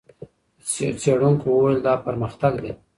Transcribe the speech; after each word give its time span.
څېړونکو 1.01 1.45
وویل، 1.51 1.79
دا 1.87 1.93
پرمختګ 2.05 2.53
دی. 2.63 2.71